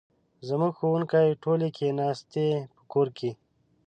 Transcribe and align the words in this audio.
زموږ 0.47 0.73
ښوونکې 0.79 1.39
ټولې 1.43 1.67
کښېناستي 1.75 2.47
په 2.75 2.81
کور 2.91 3.07
کې 3.17 3.31